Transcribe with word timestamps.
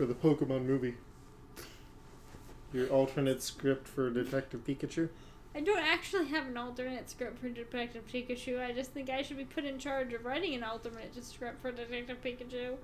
for 0.00 0.06
the 0.06 0.14
Pokemon 0.14 0.64
movie. 0.64 0.94
Your 2.72 2.88
alternate 2.88 3.42
script 3.42 3.86
for 3.86 4.08
Detective 4.08 4.64
Pikachu? 4.64 5.10
I 5.54 5.60
don't 5.60 5.76
actually 5.78 6.28
have 6.28 6.46
an 6.46 6.56
alternate 6.56 7.10
script 7.10 7.38
for 7.38 7.50
Detective 7.50 8.04
Pikachu. 8.10 8.64
I 8.64 8.72
just 8.72 8.92
think 8.92 9.10
I 9.10 9.20
should 9.20 9.36
be 9.36 9.44
put 9.44 9.66
in 9.66 9.78
charge 9.78 10.14
of 10.14 10.24
writing 10.24 10.54
an 10.54 10.64
alternate 10.64 11.22
script 11.22 11.60
for 11.60 11.70
Detective 11.70 12.16
Pikachu 12.24 12.76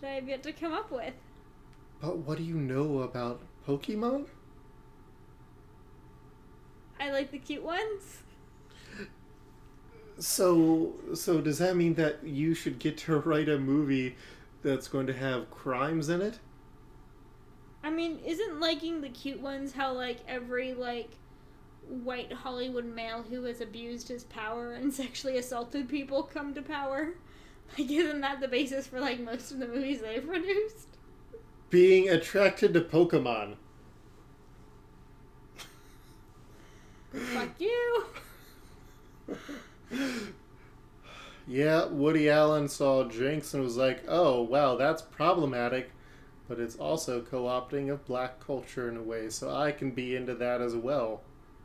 that 0.00 0.10
I 0.12 0.14
have 0.14 0.26
yet 0.26 0.42
to 0.44 0.52
come 0.52 0.72
up 0.72 0.90
with. 0.90 1.12
But 2.00 2.16
what 2.16 2.38
do 2.38 2.44
you 2.44 2.54
know 2.54 3.00
about 3.00 3.42
Pokemon? 3.68 4.28
I 6.98 7.10
like 7.10 7.32
the 7.32 7.38
cute 7.38 7.62
ones. 7.62 8.22
So, 10.18 10.94
so 11.12 11.42
does 11.42 11.58
that 11.58 11.76
mean 11.76 11.92
that 11.96 12.24
you 12.24 12.54
should 12.54 12.78
get 12.78 12.96
to 12.98 13.18
write 13.18 13.50
a 13.50 13.58
movie 13.58 14.16
that's 14.62 14.88
going 14.88 15.06
to 15.08 15.12
have 15.12 15.50
crimes 15.50 16.08
in 16.08 16.22
it? 16.22 16.38
I 17.82 17.90
mean, 17.90 18.20
isn't 18.24 18.60
liking 18.60 19.00
the 19.00 19.08
cute 19.08 19.40
ones 19.40 19.72
how 19.72 19.92
like 19.92 20.18
every 20.28 20.72
like 20.72 21.10
white 21.88 22.32
Hollywood 22.32 22.84
male 22.84 23.24
who 23.28 23.42
has 23.44 23.60
abused 23.60 24.08
his 24.08 24.24
power 24.24 24.72
and 24.72 24.92
sexually 24.94 25.36
assaulted 25.38 25.88
people 25.88 26.22
come 26.22 26.54
to 26.54 26.62
power? 26.62 27.14
Like, 27.78 27.90
isn't 27.90 28.20
that 28.20 28.40
the 28.40 28.48
basis 28.48 28.86
for 28.86 29.00
like 29.00 29.18
most 29.18 29.50
of 29.50 29.58
the 29.58 29.66
movies 29.66 30.02
they've 30.02 30.26
produced? 30.26 30.88
Being 31.70 32.10
attracted 32.10 32.74
to 32.74 32.82
Pokemon. 32.82 33.54
Fuck 37.14 37.58
you. 37.58 38.04
Yeah, 41.46 41.86
Woody 41.86 42.30
Allen 42.30 42.68
saw 42.68 43.04
Jynx 43.04 43.52
and 43.52 43.62
was 43.62 43.76
like, 43.76 44.04
oh, 44.06 44.42
wow, 44.42 44.76
that's 44.76 45.02
problematic, 45.02 45.90
but 46.48 46.58
it's 46.58 46.76
also 46.76 47.20
co 47.20 47.44
opting 47.44 47.90
of 47.90 48.04
black 48.04 48.44
culture 48.44 48.88
in 48.88 48.96
a 48.96 49.02
way, 49.02 49.30
so 49.30 49.54
I 49.54 49.72
can 49.72 49.90
be 49.90 50.16
into 50.16 50.34
that 50.34 50.60
as 50.60 50.74
well. 50.74 51.22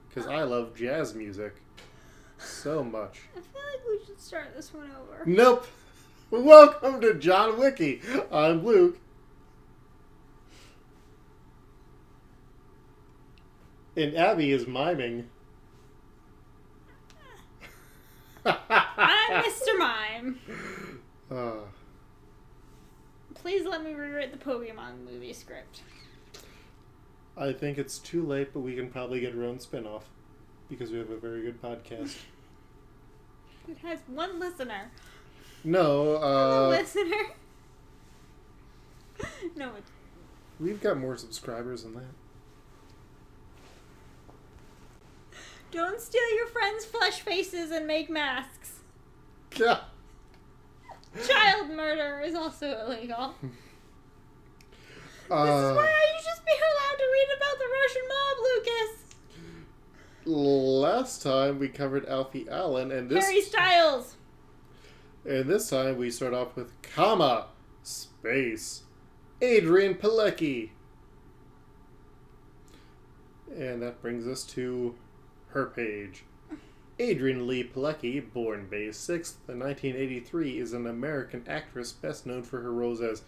Because 0.08 0.28
I 0.28 0.44
love 0.44 0.76
jazz 0.76 1.14
music 1.14 1.56
so 2.38 2.84
much. 2.84 3.22
I 3.36 3.40
feel 3.40 3.62
like 3.62 3.88
we 3.88 4.06
should 4.06 4.20
start 4.20 4.56
this 4.56 4.74
one 4.74 4.90
over. 4.92 5.24
Nope! 5.26 5.68
Welcome 6.30 7.02
to 7.02 7.14
John 7.14 7.60
Wiki. 7.60 8.02
I'm 8.32 8.66
Luke. 8.66 8.98
And 13.96 14.16
Abby 14.16 14.52
is 14.52 14.68
miming. 14.68 15.30
I'm 18.46 19.44
Mr. 19.44 19.78
Mime. 19.78 20.40
Uh, 21.30 21.54
Please 23.48 23.66
let 23.66 23.82
me 23.82 23.94
rewrite 23.94 24.38
the 24.38 24.46
Pokemon 24.46 25.06
movie 25.10 25.32
script. 25.32 25.80
I 27.38 27.54
think 27.54 27.78
it's 27.78 27.98
too 27.98 28.26
late, 28.26 28.50
but 28.52 28.60
we 28.60 28.76
can 28.76 28.90
probably 28.90 29.22
get 29.22 29.34
our 29.34 29.46
own 29.46 29.62
spin 29.62 29.88
off 29.88 30.04
because 30.68 30.92
we 30.92 30.98
have 30.98 31.10
a 31.10 31.16
very 31.16 31.44
good 31.44 31.62
podcast. 31.62 32.18
It 33.70 33.78
has 33.78 34.00
one 34.08 34.38
listener. 34.38 34.92
No, 35.64 36.18
Hello, 36.20 36.66
uh, 36.66 36.70
listener. 36.72 37.24
no, 39.56 39.72
it's 39.78 39.92
we've 40.60 40.82
got 40.82 40.98
more 40.98 41.16
subscribers 41.16 41.84
than 41.84 41.94
that. 41.94 42.04
Don't 45.72 46.02
steal 46.02 46.36
your 46.36 46.48
friends' 46.48 46.84
flesh 46.84 47.22
faces 47.22 47.72
and 47.72 47.88
make 47.88 48.10
masks. 48.10 48.82
Yeah. 49.56 49.84
Child 51.28 51.70
murder 51.72 52.22
is 52.24 52.36
also 52.36 52.68
illegal. 52.86 53.34
this 53.42 53.52
is 53.52 55.32
Uh, 55.32 55.74
why 55.76 56.06
you 56.14 56.24
just 56.24 56.46
be 56.46 56.52
allowed 56.52 56.98
to 56.98 57.08
read 57.12 57.30
about 57.36 57.58
the 57.60 57.68
Russian 57.82 58.08
mob, 58.08 58.38
Lucas. 58.44 58.94
last 60.26 61.22
time 61.24 61.60
we 61.60 61.68
covered 61.70 62.06
Alfie 62.06 62.48
Allen, 62.50 62.92
and 62.92 63.10
this 63.10 63.26
Harry 63.26 63.42
Styles. 63.42 64.16
and 65.26 65.46
this 65.50 65.70
time 65.70 65.98
we 65.98 66.10
start 66.12 66.34
off 66.34 66.56
with 66.56 66.72
comma 66.82 67.48
space 67.84 68.84
Adrian 69.42 69.96
Palicki, 69.96 70.72
and 73.56 73.82
that 73.82 74.02
brings 74.02 74.28
us 74.28 74.44
to 74.44 74.96
her 75.50 75.66
page. 75.68 76.24
Adrian 77.00 77.46
Lee 77.46 77.64
Palicki, 77.64 78.20
born 78.34 78.68
May 78.72 78.88
6th, 78.88 79.36
1983, 79.46 80.58
is 80.58 80.74
an 80.74 80.88
American 80.88 81.44
actress 81.48 81.92
best 81.92 82.26
known 82.26 82.42
for 82.42 82.62
her 82.62 82.74
roles 82.74 83.02
as 83.02 83.22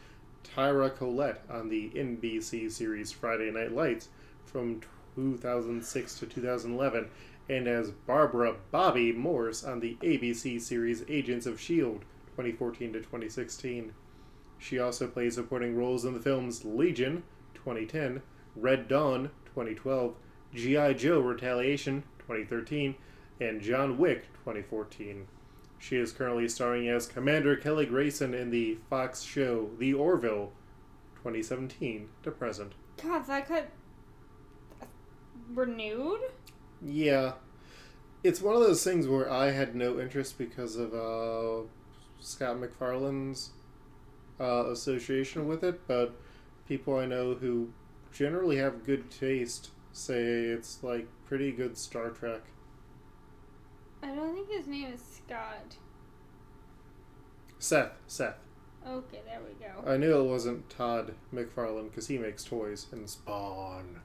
Tyra 0.44 0.90
Collette 0.96 1.44
on 1.47 1.69
the 1.69 1.91
NBC 1.91 2.72
series 2.72 3.12
Friday 3.12 3.52
Night 3.52 3.72
Lights 3.72 4.09
from 4.44 4.81
2006 5.13 6.18
to 6.18 6.25
2011, 6.25 7.09
and 7.47 7.68
as 7.68 7.91
Barbara 7.91 8.56
Bobbi 8.74 9.16
Morse 9.16 9.63
on 9.63 9.81
the 9.81 9.97
ABC 10.01 10.59
series 10.59 11.03
Agents 11.07 11.46
of 11.46 11.56
S.H.I.E.L.D. 11.56 12.00
2014 12.38 12.94
to 12.94 13.00
2016. 13.00 13.94
She 14.57 14.80
also 14.80 15.06
plays 15.07 15.36
supporting 15.36 15.75
roles 15.75 16.06
in 16.06 16.16
the 16.16 16.19
films 16.19 16.66
Legion 16.66 17.22
2010, 17.53 18.24
Red 18.56 18.88
Dawn 18.88 19.30
2012, 19.46 20.16
G.I. 20.56 20.94
Joe 20.94 21.19
Retaliation 21.19 22.01
2013, 22.18 22.96
and 23.39 23.61
John 23.61 23.97
Wick 23.97 24.33
2014. 24.33 25.27
She 25.77 25.95
is 25.95 26.11
currently 26.11 26.50
starring 26.50 26.89
as 26.89 27.07
Commander 27.07 27.55
Kelly 27.55 27.85
Grayson 27.85 28.33
in 28.33 28.51
the 28.51 28.77
Fox 28.89 29.22
show 29.22 29.69
The 29.77 29.94
Orville 29.94 30.51
2017 31.16 32.09
to 32.23 32.31
present. 32.31 32.73
God, 33.01 33.25
that 33.27 33.47
got 33.47 33.67
renewed. 35.53 36.19
Yeah. 36.81 37.33
It's 38.23 38.41
one 38.41 38.55
of 38.55 38.61
those 38.61 38.83
things 38.83 39.07
where 39.07 39.31
I 39.31 39.51
had 39.51 39.75
no 39.75 40.00
interest 40.00 40.38
because 40.38 40.75
of 40.75 40.94
uh, 40.94 41.67
Scott 42.19 42.59
MacFarlane's 42.59 43.51
uh, 44.39 44.69
association 44.69 45.47
with 45.47 45.63
it, 45.63 45.88
but 45.88 46.16
people 46.67 46.97
I 46.97 47.06
know 47.06 47.35
who 47.35 47.71
generally 48.11 48.57
have 48.57 48.85
good 48.85 49.09
taste 49.09 49.69
say 49.91 50.21
it's 50.21 50.83
like 50.83 51.07
pretty 51.25 51.51
good 51.51 51.77
Star 51.77 52.09
Trek. 52.09 52.41
I 54.02 54.08
don't 54.08 54.34
think 54.34 54.50
his 54.50 54.68
name 54.68 54.94
is 54.94 55.02
Scott. 55.02 55.76
Seth, 57.58 57.92
Seth. 58.08 58.38
Okay, 58.88 59.20
there 59.26 59.40
we 59.42 59.54
go. 59.64 59.90
I 59.90 59.98
knew 59.98 60.18
it 60.18 60.24
wasn't 60.30 60.70
Todd 60.70 61.14
McFarlane 61.34 61.90
because 61.90 62.08
he 62.08 62.18
makes 62.18 62.44
toys 62.44 62.88
and 62.92 63.10
Spawn. 63.10 64.00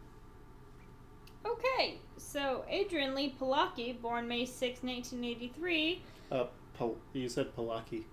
Okay, 1.47 2.01
so 2.17 2.65
Adrian 2.69 3.15
Lee 3.15 3.35
Palaki, 3.39 4.01
born 4.01 4.27
May 4.27 4.47
6, 4.47 4.83
1983. 4.83 6.03
Uh, 6.33 6.45
Pal- 6.77 6.97
you 7.13 7.29
said 7.29 7.55
Palaki. 7.55 8.05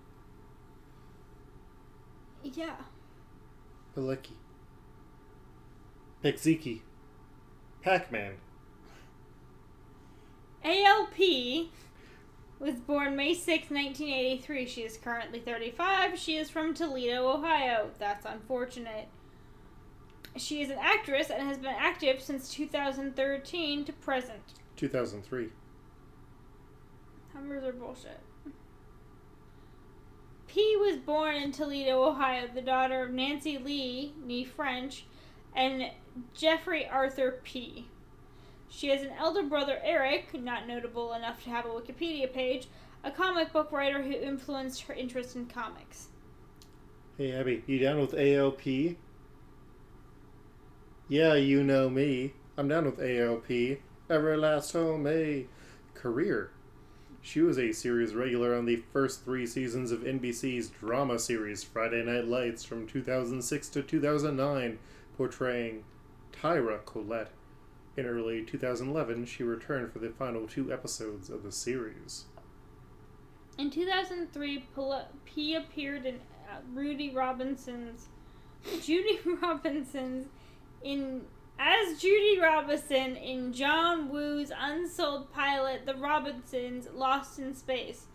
Yeah. 2.43 2.75
Paleki. 3.95 4.33
Pekziki. 6.23 6.81
Pac-Man. 7.81 8.33
ALP 10.63 11.69
was 12.59 12.75
born 12.75 13.15
May 13.15 13.33
6, 13.33 13.69
1983. 13.69 14.67
She 14.67 14.81
is 14.81 14.97
currently 14.97 15.39
35. 15.39 16.17
She 16.17 16.37
is 16.37 16.49
from 16.49 16.73
Toledo, 16.73 17.27
Ohio. 17.27 17.89
That's 17.97 18.25
unfortunate. 18.25 19.07
She 20.37 20.61
is 20.61 20.69
an 20.69 20.77
actress 20.79 21.29
and 21.29 21.47
has 21.47 21.57
been 21.57 21.75
active 21.77 22.21
since 22.21 22.53
2013 22.53 23.85
to 23.85 23.93
present. 23.93 24.41
2003. 24.77 25.49
Numbers 27.33 27.63
are 27.63 27.73
bullshit. 27.73 28.19
P 30.47 30.75
was 30.77 30.97
born 30.97 31.35
in 31.35 31.51
Toledo, 31.51 32.03
Ohio, 32.03 32.47
the 32.53 32.61
daughter 32.61 33.03
of 33.03 33.11
Nancy 33.11 33.57
Lee, 33.57 34.13
nee 34.23 34.43
French, 34.43 35.05
and 35.55 35.91
Jeffrey 36.33 36.85
Arthur 36.85 37.39
P. 37.43 37.87
She 38.73 38.87
has 38.87 39.01
an 39.01 39.11
elder 39.19 39.43
brother, 39.43 39.79
Eric, 39.83 40.33
not 40.33 40.65
notable 40.65 41.13
enough 41.13 41.43
to 41.43 41.49
have 41.49 41.65
a 41.65 41.69
Wikipedia 41.69 42.31
page, 42.31 42.69
a 43.03 43.11
comic 43.11 43.51
book 43.51 43.69
writer 43.71 44.01
who 44.01 44.13
influenced 44.13 44.83
her 44.83 44.93
interest 44.93 45.35
in 45.35 45.47
comics. 45.47 46.07
Hey 47.17 47.33
Abby, 47.33 47.63
you 47.67 47.79
down 47.79 47.99
with 47.99 48.13
ALP? 48.13 48.95
Yeah, 51.09 51.33
you 51.33 51.63
know 51.63 51.89
me. 51.89 52.33
I'm 52.57 52.69
down 52.69 52.85
with 52.85 52.99
ALP. 52.99 53.79
Everlast 54.09 54.71
home, 54.71 55.05
a 55.05 55.45
career. 55.93 56.51
She 57.21 57.41
was 57.41 57.59
a 57.59 57.73
series 57.73 58.15
regular 58.15 58.55
on 58.55 58.65
the 58.65 58.83
first 58.93 59.25
three 59.25 59.45
seasons 59.45 59.91
of 59.91 59.99
NBC's 59.99 60.69
drama 60.69 61.19
series 61.19 61.61
Friday 61.61 62.03
Night 62.03 62.25
Lights 62.25 62.63
from 62.63 62.87
2006 62.87 63.67
to 63.69 63.83
2009, 63.83 64.79
portraying 65.17 65.83
Tyra 66.31 66.83
Collette. 66.85 67.31
In 67.97 68.05
early 68.05 68.43
2011, 68.43 69.25
she 69.25 69.43
returned 69.43 69.91
for 69.91 69.99
the 69.99 70.09
final 70.09 70.47
two 70.47 70.71
episodes 70.71 71.29
of 71.29 71.43
the 71.43 71.51
series. 71.51 72.25
In 73.57 73.69
2003, 73.69 74.65
Pol- 74.73 75.07
P 75.25 75.55
appeared 75.55 76.05
in 76.05 76.15
uh, 76.15 76.61
Rudy 76.73 77.09
Robinson's 77.13 78.07
Judy 78.81 79.19
Robinson's 79.41 80.27
in 80.83 81.21
as 81.59 81.99
Judy 81.99 82.39
Robinson 82.39 83.15
in 83.15 83.53
John 83.53 84.09
Woo's 84.09 84.51
unsold 84.57 85.31
pilot 85.31 85.85
The 85.85 85.93
Robinsons 85.93 86.87
Lost 86.93 87.37
in 87.39 87.53
Space. 87.53 88.07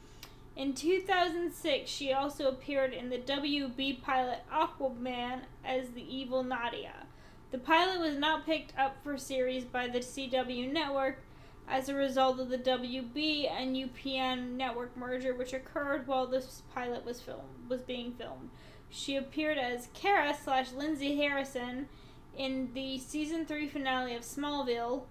In 0.57 0.73
2006, 0.73 1.89
she 1.89 2.13
also 2.13 2.49
appeared 2.49 2.93
in 2.93 3.11
the 3.11 3.19
WB 3.19 4.03
pilot 4.03 4.41
Aquaman 4.53 5.43
as 5.65 5.91
the 5.91 6.03
evil 6.03 6.43
Nadia. 6.43 7.07
The 7.51 7.59
pilot 7.59 8.01
was 8.01 8.17
not 8.17 8.45
picked 8.45 8.77
up 8.77 8.97
for 9.03 9.17
series 9.17 9.65
by 9.65 9.87
the 9.89 10.01
CW 10.01 10.73
network 10.73 11.23
as 11.69 11.89
a 11.89 11.95
result 11.95 12.41
of 12.41 12.49
the 12.49 12.59
WB 12.59 13.51
and 13.51 13.77
UPN 13.77 14.53
network 14.53 14.97
merger, 14.97 15.35
which 15.35 15.53
occurred 15.53 16.07
while 16.07 16.27
this 16.27 16.63
pilot 16.75 17.05
was 17.05 17.21
filmed 17.21 17.69
was 17.69 17.83
being 17.83 18.13
filmed. 18.13 18.51
She 18.89 19.17
appeared 19.17 19.59
as 19.59 19.89
Kara 19.95 20.35
slash 20.35 20.73
Lindsay 20.73 21.17
Harrison 21.17 21.89
in 22.37 22.71
the 22.75 22.99
season 22.99 23.47
three 23.47 23.69
finale 23.69 24.15
of 24.15 24.23
Smallville. 24.23 25.05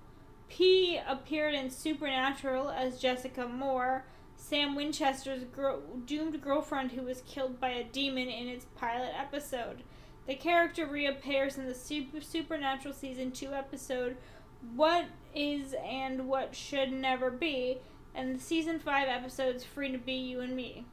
P 0.47 0.99
appeared 1.07 1.55
in 1.55 1.69
Supernatural 1.69 2.69
as 2.69 2.99
Jessica 2.99 3.47
Moore, 3.47 4.05
Sam 4.35 4.75
Winchester's 4.75 5.43
gro- 5.43 5.81
doomed 6.05 6.41
girlfriend 6.41 6.91
who 6.91 7.01
was 7.01 7.21
killed 7.21 7.59
by 7.59 7.69
a 7.69 7.83
demon 7.83 8.29
in 8.29 8.47
its 8.47 8.65
pilot 8.75 9.11
episode. 9.17 9.83
The 10.27 10.35
character 10.35 10.87
reappears 10.87 11.57
in 11.57 11.67
the 11.67 11.75
super- 11.75 12.21
Supernatural 12.21 12.93
season 12.93 13.31
two 13.31 13.53
episode 13.53 14.17
What 14.75 15.05
Is 15.35 15.75
and 15.83 16.27
What 16.27 16.55
Should 16.55 16.91
Never 16.91 17.29
Be, 17.29 17.77
and 18.15 18.35
the 18.35 18.39
season 18.39 18.79
five 18.79 19.07
episodes 19.07 19.63
Free 19.63 19.91
to 19.91 19.99
Be 19.99 20.13
You 20.13 20.41
and 20.41 20.55
Me. 20.55 20.85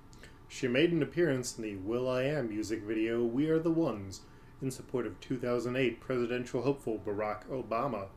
She 0.49 0.69
made 0.69 0.93
an 0.93 1.03
appearance 1.03 1.57
in 1.57 1.65
the 1.65 1.77
will.i.am 1.77 2.51
music 2.51 2.83
video 2.83 3.25
We 3.25 3.49
Are 3.49 3.59
the 3.59 3.71
Ones 3.71 4.21
in 4.61 4.71
support 4.71 5.07
of 5.07 5.19
2008 5.21 5.99
presidential 5.99 6.63
hopeful 6.63 6.99
Barack 6.99 7.47
Obama. 7.47 8.09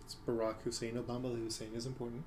It's 0.00 0.14
Barack 0.24 0.62
Hussein 0.62 0.94
Obama. 0.94 1.34
The 1.34 1.40
Hussein 1.40 1.74
is 1.74 1.84
important. 1.84 2.22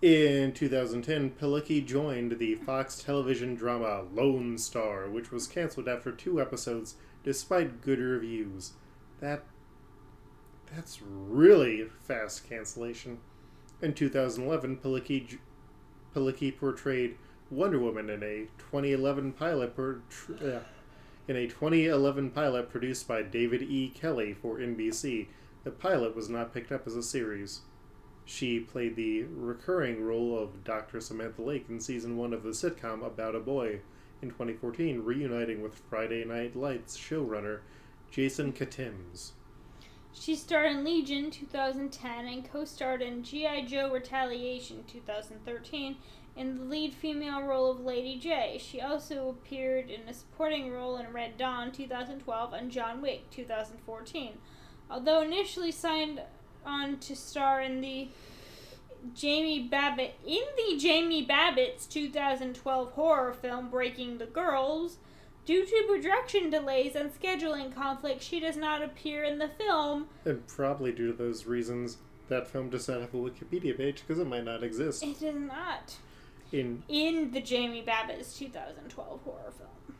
In 0.00 0.52
2010, 0.52 1.30
Palicki 1.30 1.84
joined 1.84 2.38
the 2.38 2.54
Fox 2.54 3.02
television 3.02 3.56
drama 3.56 4.04
Lone 4.14 4.56
Star, 4.56 5.08
which 5.08 5.32
was 5.32 5.48
canceled 5.48 5.88
after 5.88 6.12
two 6.12 6.40
episodes 6.40 6.94
despite 7.24 7.80
good 7.80 7.98
reviews. 7.98 8.74
That 9.18 9.42
that's 10.72 11.00
really 11.02 11.88
fast 12.06 12.48
cancellation. 12.48 13.18
In 13.82 13.92
2011, 13.92 14.76
Palicki, 14.76 15.38
Palicki 16.14 16.56
portrayed 16.56 17.16
Wonder 17.50 17.80
Woman 17.80 18.08
in 18.08 18.22
a 18.22 18.46
2011 18.58 19.32
pilot 19.32 19.74
portray, 19.74 20.54
uh, 20.54 20.60
in 21.26 21.34
a 21.34 21.48
2011 21.48 22.30
pilot 22.30 22.70
produced 22.70 23.08
by 23.08 23.22
David 23.22 23.62
E. 23.62 23.88
Kelley 23.88 24.32
for 24.32 24.58
NBC. 24.58 25.26
The 25.64 25.72
pilot 25.72 26.14
was 26.14 26.28
not 26.28 26.54
picked 26.54 26.70
up 26.70 26.86
as 26.86 26.94
a 26.94 27.02
series. 27.02 27.62
She 28.28 28.60
played 28.60 28.94
the 28.94 29.22
recurring 29.22 30.04
role 30.04 30.38
of 30.38 30.62
Dr. 30.62 31.00
Samantha 31.00 31.40
Lake 31.40 31.64
in 31.70 31.80
season 31.80 32.18
one 32.18 32.34
of 32.34 32.42
the 32.42 32.50
sitcom 32.50 33.02
About 33.02 33.34
a 33.34 33.40
Boy 33.40 33.80
in 34.20 34.28
2014, 34.28 35.02
reuniting 35.02 35.62
with 35.62 35.80
Friday 35.88 36.26
Night 36.26 36.54
Lights 36.54 36.98
showrunner 36.98 37.60
Jason 38.10 38.52
Katims. 38.52 39.30
She 40.12 40.36
starred 40.36 40.72
in 40.72 40.84
Legion 40.84 41.30
2010 41.30 42.26
and 42.26 42.52
co 42.52 42.66
starred 42.66 43.00
in 43.00 43.22
G.I. 43.22 43.64
Joe 43.64 43.90
Retaliation 43.90 44.84
2013 44.86 45.96
in 46.36 46.58
the 46.58 46.64
lead 46.64 46.92
female 46.92 47.40
role 47.40 47.70
of 47.70 47.80
Lady 47.80 48.18
J. 48.18 48.60
She 48.60 48.82
also 48.82 49.30
appeared 49.30 49.88
in 49.88 50.06
a 50.06 50.12
supporting 50.12 50.70
role 50.70 50.98
in 50.98 51.14
Red 51.14 51.38
Dawn 51.38 51.72
2012 51.72 52.52
and 52.52 52.70
John 52.70 53.00
Wick 53.00 53.30
2014. 53.30 54.36
Although 54.90 55.22
initially 55.22 55.72
signed 55.72 56.20
on 56.68 56.98
to 56.98 57.16
star 57.16 57.60
in 57.62 57.80
the 57.80 58.08
Jamie 59.14 59.62
Babbitt 59.68 60.14
in 60.26 60.42
the 60.56 60.76
Jamie 60.76 61.22
Babbitt's 61.22 61.86
2012 61.86 62.92
horror 62.92 63.32
film 63.32 63.70
Breaking 63.70 64.18
the 64.18 64.26
Girls. 64.26 64.98
Due 65.46 65.64
to 65.64 65.84
production 65.88 66.50
delays 66.50 66.94
and 66.94 67.10
scheduling 67.10 67.74
conflicts, 67.74 68.26
she 68.26 68.38
does 68.38 68.56
not 68.56 68.82
appear 68.82 69.24
in 69.24 69.38
the 69.38 69.48
film. 69.48 70.06
And 70.26 70.46
probably 70.46 70.92
due 70.92 71.06
to 71.06 71.12
those 71.16 71.46
reasons, 71.46 71.96
that 72.28 72.46
film 72.46 72.68
does 72.68 72.86
not 72.86 73.00
have 73.00 73.14
a 73.14 73.16
Wikipedia 73.16 73.74
page 73.74 74.02
because 74.06 74.20
it 74.20 74.26
might 74.26 74.44
not 74.44 74.62
exist. 74.62 75.02
It 75.02 75.18
does 75.20 75.34
not. 75.34 75.96
In 76.52 76.82
In 76.88 77.30
the 77.30 77.40
Jamie 77.40 77.80
Babbitt's 77.82 78.36
2012 78.38 79.20
horror 79.22 79.52
film. 79.56 79.96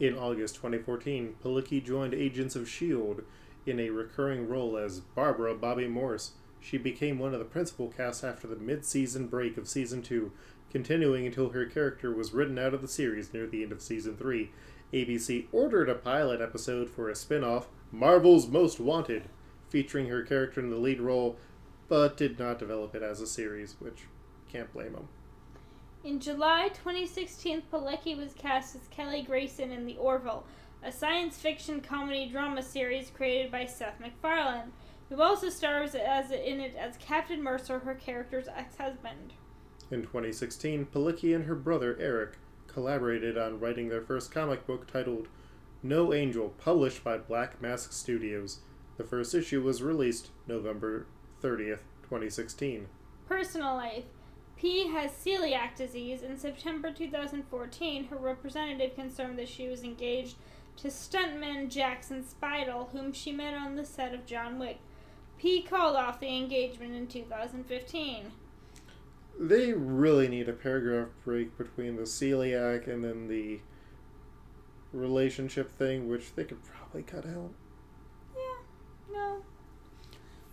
in 0.00 0.18
August 0.18 0.56
2014, 0.56 1.36
Palicki 1.44 1.84
joined 1.84 2.12
Agents 2.14 2.56
of 2.56 2.62
S.H.I.E.L.D. 2.62 3.22
in 3.66 3.80
a 3.80 3.90
recurring 3.90 4.48
role 4.48 4.76
as 4.76 5.00
Barbara 5.00 5.54
Bobbi 5.54 5.88
Morse. 5.88 6.32
She 6.60 6.78
became 6.78 7.18
one 7.18 7.32
of 7.32 7.38
the 7.38 7.44
principal 7.44 7.88
cast 7.88 8.24
after 8.24 8.46
the 8.46 8.56
mid 8.56 8.84
season 8.84 9.26
break 9.26 9.56
of 9.56 9.68
season 9.68 10.02
2, 10.02 10.32
continuing 10.70 11.26
until 11.26 11.50
her 11.50 11.66
character 11.66 12.12
was 12.14 12.32
written 12.32 12.58
out 12.58 12.74
of 12.74 12.82
the 12.82 12.88
series 12.88 13.32
near 13.32 13.46
the 13.46 13.62
end 13.62 13.72
of 13.72 13.82
season 13.82 14.16
3. 14.16 14.50
ABC 14.92 15.46
ordered 15.52 15.88
a 15.88 15.94
pilot 15.94 16.40
episode 16.40 16.88
for 16.88 17.08
a 17.08 17.14
spin 17.14 17.44
off, 17.44 17.68
Marvel's 17.90 18.46
Most 18.46 18.80
Wanted, 18.80 19.24
featuring 19.68 20.08
her 20.08 20.22
character 20.22 20.60
in 20.60 20.70
the 20.70 20.76
lead 20.76 21.00
role, 21.00 21.36
but 21.88 22.16
did 22.16 22.38
not 22.38 22.58
develop 22.58 22.94
it 22.94 23.02
as 23.02 23.20
a 23.20 23.26
series, 23.26 23.76
which 23.78 24.02
can't 24.50 24.72
blame 24.72 24.92
them. 24.92 25.08
In 26.04 26.20
July 26.20 26.68
2016, 26.68 27.62
Palicki 27.72 28.16
was 28.16 28.34
cast 28.34 28.76
as 28.76 28.82
Kelly 28.90 29.22
Grayson 29.22 29.72
in 29.72 29.86
The 29.86 29.96
Orville, 29.96 30.44
a 30.84 30.92
science 30.92 31.38
fiction 31.38 31.80
comedy 31.80 32.28
drama 32.28 32.62
series 32.62 33.10
created 33.10 33.50
by 33.50 33.64
Seth 33.64 33.98
MacFarlane, 34.00 34.70
who 35.08 35.22
also 35.22 35.48
stars 35.48 35.94
as 35.94 36.30
in 36.30 36.60
it 36.60 36.76
as 36.76 36.98
Captain 36.98 37.42
Mercer, 37.42 37.78
her 37.78 37.94
character's 37.94 38.48
ex-husband. 38.48 39.32
In 39.90 40.02
2016, 40.02 40.86
Palicki 40.86 41.34
and 41.34 41.46
her 41.46 41.54
brother 41.54 41.96
Eric 41.98 42.36
collaborated 42.66 43.38
on 43.38 43.60
writing 43.60 43.88
their 43.88 44.02
first 44.02 44.30
comic 44.30 44.66
book 44.66 44.86
titled 44.86 45.28
No 45.82 46.12
Angel, 46.12 46.50
published 46.50 47.02
by 47.02 47.16
Black 47.16 47.62
Mask 47.62 47.92
Studios. 47.92 48.60
The 48.98 49.04
first 49.04 49.34
issue 49.34 49.62
was 49.62 49.82
released 49.82 50.30
November 50.46 51.06
30th, 51.42 51.80
2016. 52.02 52.88
Personal 53.26 53.74
life. 53.74 54.04
P 54.56 54.88
has 54.88 55.10
celiac 55.12 55.76
disease. 55.76 56.22
In 56.22 56.38
September 56.38 56.92
2014, 56.92 58.04
her 58.04 58.16
representative 58.16 58.94
confirmed 58.94 59.38
that 59.38 59.48
she 59.48 59.68
was 59.68 59.82
engaged 59.82 60.36
to 60.76 60.88
stuntman 60.88 61.68
Jackson 61.68 62.24
Spidell, 62.24 62.90
whom 62.90 63.12
she 63.12 63.32
met 63.32 63.54
on 63.54 63.76
the 63.76 63.84
set 63.84 64.14
of 64.14 64.26
John 64.26 64.58
Wick. 64.58 64.78
P 65.38 65.62
called 65.62 65.96
off 65.96 66.20
the 66.20 66.36
engagement 66.36 66.94
in 66.94 67.06
2015. 67.06 68.32
They 69.38 69.72
really 69.72 70.28
need 70.28 70.48
a 70.48 70.52
paragraph 70.52 71.08
break 71.24 71.56
between 71.58 71.96
the 71.96 72.02
celiac 72.02 72.86
and 72.86 73.04
then 73.04 73.28
the 73.28 73.60
relationship 74.92 75.70
thing, 75.70 76.08
which 76.08 76.34
they 76.34 76.44
could 76.44 76.62
probably 76.64 77.02
cut 77.02 77.26
out. 77.26 77.50
Yeah, 78.34 79.12
no. 79.12 79.42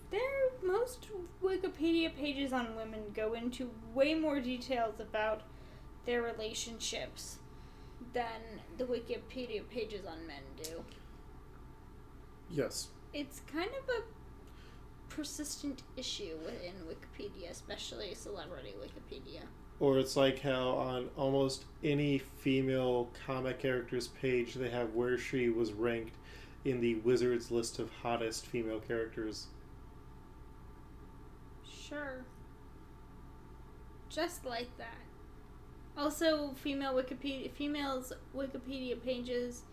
There, 0.09 0.19
most 0.63 1.07
Wikipedia 1.43 2.15
pages 2.15 2.51
on 2.51 2.75
women 2.75 3.11
go 3.13 3.33
into 3.33 3.69
way 3.93 4.15
more 4.15 4.39
details 4.39 4.99
about 4.99 5.43
their 6.05 6.23
relationships 6.23 7.37
than 8.13 8.61
the 8.77 8.83
Wikipedia 8.83 9.67
pages 9.69 10.05
on 10.05 10.25
men 10.27 10.43
do. 10.61 10.83
Yes. 12.49 12.89
It's 13.13 13.41
kind 13.51 13.69
of 13.69 13.89
a 13.89 14.01
persistent 15.13 15.83
issue 15.97 16.37
within 16.45 16.73
Wikipedia, 16.87 17.51
especially 17.51 18.13
celebrity 18.15 18.73
Wikipedia. 18.79 19.41
Or 19.79 19.97
it's 19.97 20.15
like 20.15 20.39
how 20.41 20.69
on 20.69 21.09
almost 21.17 21.65
any 21.83 22.19
female 22.19 23.09
comic 23.25 23.59
character's 23.59 24.07
page 24.07 24.53
they 24.53 24.69
have 24.69 24.93
where 24.93 25.17
she 25.17 25.49
was 25.49 25.73
ranked 25.73 26.15
in 26.65 26.79
the 26.79 26.95
Wizards 26.95 27.49
list 27.51 27.79
of 27.79 27.89
hottest 28.03 28.45
female 28.45 28.79
characters. 28.79 29.47
Sure. 31.63 32.23
Just 34.09 34.45
like 34.45 34.77
that. 34.77 35.10
Also, 35.97 36.53
female 36.55 36.93
Wikipedia 36.93 37.51
females 37.51 38.13
Wikipedia 38.35 39.01
pages 39.01 39.63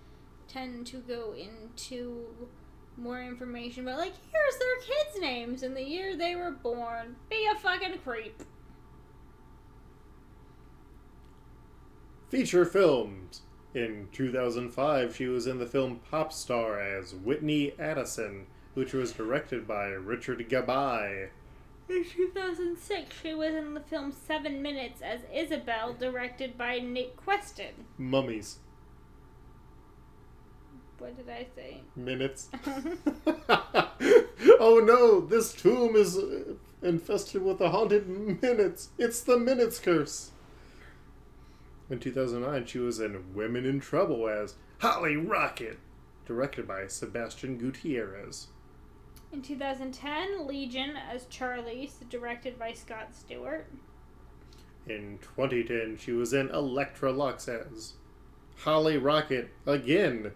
tend 0.48 0.86
to 0.86 0.98
go 0.98 1.34
into 1.34 2.48
more 2.96 3.22
information 3.22 3.84
but 3.84 3.96
like 3.96 4.14
here's 4.32 4.58
their 4.58 4.76
kids' 4.80 5.20
names 5.20 5.62
and 5.62 5.76
the 5.76 5.82
year 5.82 6.16
they 6.16 6.34
were 6.34 6.50
born. 6.50 7.16
Be 7.30 7.46
a 7.50 7.58
fucking 7.58 7.98
creep. 8.04 8.42
Feature 12.28 12.64
films. 12.66 13.42
In 13.74 14.08
2005, 14.12 15.14
she 15.14 15.26
was 15.26 15.46
in 15.46 15.58
the 15.58 15.66
film 15.66 16.00
Pop 16.10 16.32
Star 16.32 16.80
as 16.80 17.14
Whitney 17.14 17.74
Addison, 17.78 18.46
which 18.74 18.92
was 18.92 19.12
directed 19.12 19.68
by 19.68 19.88
Richard 19.88 20.46
Gabai. 20.48 21.28
In 21.88 22.04
2006, 22.04 23.16
she 23.22 23.34
was 23.34 23.54
in 23.54 23.72
the 23.72 23.80
film 23.80 24.12
Seven 24.12 24.60
Minutes 24.60 25.00
as 25.00 25.20
Isabel, 25.34 25.94
directed 25.94 26.58
by 26.58 26.80
Nick 26.80 27.16
Quested. 27.16 27.74
Mummies. 27.96 28.58
What 30.98 31.16
did 31.16 31.30
I 31.30 31.46
say? 31.54 31.80
Minutes. 31.96 32.48
oh 34.60 34.82
no, 34.84 35.20
this 35.20 35.54
tomb 35.54 35.96
is 35.96 36.18
uh, 36.18 36.54
infested 36.82 37.42
with 37.42 37.58
the 37.58 37.70
haunted 37.70 38.06
minutes. 38.42 38.90
It's 38.98 39.20
the 39.20 39.38
minutes 39.38 39.78
curse. 39.78 40.32
In 41.88 42.00
2009, 42.00 42.66
she 42.66 42.78
was 42.78 43.00
in 43.00 43.34
Women 43.34 43.64
in 43.64 43.80
Trouble 43.80 44.28
as 44.28 44.56
Holly 44.78 45.16
Rocket, 45.16 45.78
directed 46.26 46.68
by 46.68 46.86
Sebastian 46.86 47.56
Gutierrez. 47.56 48.48
In 49.32 49.42
2010, 49.42 50.46
Legion 50.46 50.96
as 50.96 51.26
Charlie, 51.26 51.90
directed 52.08 52.58
by 52.58 52.72
Scott 52.72 53.14
Stewart. 53.14 53.66
In 54.86 55.18
2010, 55.20 55.98
she 55.98 56.12
was 56.12 56.32
in 56.32 56.48
Elektra 56.48 57.12
Luxx 57.12 57.46
as 57.48 57.94
Holly 58.56 58.96
Rocket 58.96 59.50
again, 59.66 60.32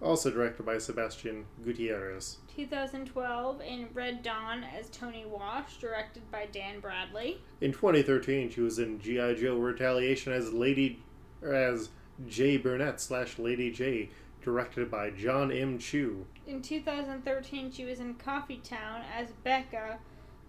also 0.00 0.28
directed 0.30 0.66
by 0.66 0.78
Sebastian 0.78 1.46
Gutierrez. 1.64 2.38
2012, 2.56 3.60
in 3.60 3.88
Red 3.94 4.24
Dawn 4.24 4.64
as 4.64 4.90
Tony 4.90 5.24
Wash, 5.24 5.76
directed 5.78 6.28
by 6.32 6.46
Dan 6.46 6.80
Bradley. 6.80 7.40
In 7.60 7.72
2013, 7.72 8.50
she 8.50 8.60
was 8.60 8.80
in 8.80 8.98
GI 8.98 9.36
Joe 9.36 9.56
Retaliation 9.56 10.32
as 10.32 10.52
Lady, 10.52 11.00
as 11.42 11.90
Jaye 12.26 12.60
Burnett 12.60 13.00
slash 13.00 13.38
Lady 13.38 13.70
J, 13.70 14.10
directed 14.42 14.90
by 14.90 15.10
John 15.10 15.50
M. 15.52 15.78
Chu. 15.78 16.26
In 16.46 16.60
2013, 16.60 17.72
she 17.72 17.84
was 17.84 18.00
in 18.00 18.14
Coffee 18.14 18.60
Town 18.62 19.02
as 19.16 19.30
Becca, 19.44 19.98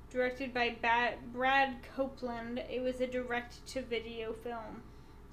directed 0.09 0.53
by 0.53 0.75
ba- 0.81 1.15
Brad 1.31 1.77
Copeland. 1.95 2.59
It 2.69 2.81
was 2.81 3.00
a 3.00 3.07
direct-to-video 3.07 4.33
film. 4.33 4.83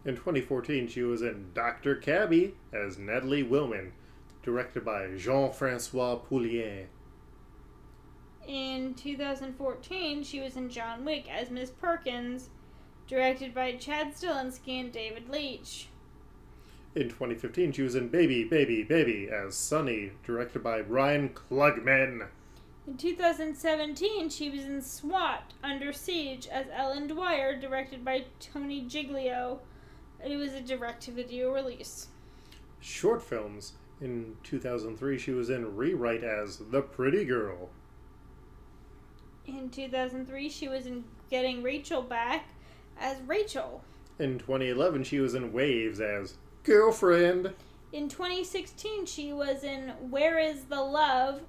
In 0.05 0.17
2014, 0.17 0.89
she 0.89 1.03
was 1.03 1.23
in 1.23 1.51
Dr. 1.55 1.97
Cabbie 1.97 2.55
as 2.73 2.99
Natalie 2.99 3.45
Willman, 3.45 3.93
directed 4.43 4.85
by 4.85 5.09
Jean-Francois 5.17 6.21
Pouliot. 6.31 6.87
In 8.47 8.95
2014, 8.95 10.25
she 10.25 10.41
was 10.41 10.57
in 10.57 10.71
John 10.71 11.05
Wick 11.05 11.31
as 11.31 11.51
Miss 11.51 11.71
Perkins, 11.71 12.49
directed 13.07 13.55
by 13.55 13.73
Chad 13.77 14.15
Stahelski 14.15 14.81
and 14.81 14.91
David 14.91 15.29
Leitch. 15.29 15.90
In 16.95 17.09
2015, 17.09 17.71
she 17.71 17.83
was 17.83 17.95
in 17.95 18.09
Baby, 18.09 18.43
Baby, 18.43 18.83
Baby 18.83 19.29
as 19.31 19.55
Sunny, 19.55 20.11
directed 20.25 20.65
by 20.65 20.81
Ryan 20.81 21.29
Klugman. 21.29 22.27
In 22.85 22.97
2017, 22.97 24.29
she 24.29 24.51
was 24.51 24.65
in 24.65 24.83
SWAT 24.83 25.55
Under 25.63 25.93
Siege 25.93 26.49
as 26.49 26.67
Ellen 26.73 27.07
Dwyer, 27.07 27.57
directed 27.57 28.05
by 28.05 28.25
Tony 28.41 28.81
Giglio. 28.81 29.61
It 30.25 30.37
was 30.37 30.53
a 30.53 30.61
direct 30.61 31.05
to 31.05 31.13
video 31.13 31.53
release. 31.53 32.09
Short 32.81 33.23
films. 33.23 33.75
In 34.01 34.37
2003, 34.43 35.17
she 35.17 35.31
was 35.31 35.49
in 35.49 35.77
Rewrite 35.77 36.25
as 36.25 36.57
The 36.57 36.83
Pretty 36.83 37.25
Girl. 37.25 37.69
In 39.47 39.71
2003, 39.71 40.49
she 40.49 40.67
was 40.69 40.87
in 40.87 41.05
Getting 41.31 41.63
Rachel 41.63 42.03
Back 42.03 42.47
as 42.99 43.21
Rachel. 43.29 43.85
In 44.19 44.41
2011, 44.41 45.05
she 45.05 45.21
was 45.21 45.35
in 45.35 45.53
Waves 45.53 46.01
as 46.01 46.37
Girlfriend. 46.63 47.55
In 47.93 48.09
2016, 48.09 49.07
she 49.07 49.33
was 49.33 49.65
in 49.65 49.89
Where 50.11 50.39
Is 50.39 50.65
the 50.65 50.81
Love 50.81 51.41